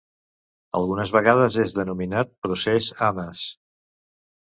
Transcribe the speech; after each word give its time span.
Algunes 0.77 1.11
vegades 1.15 1.57
és 1.63 1.75
denominat 1.79 2.31
Procés 2.47 2.89
Ames. 3.09 3.45